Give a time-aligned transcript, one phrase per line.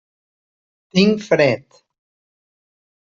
[0.95, 1.77] Tinc fred.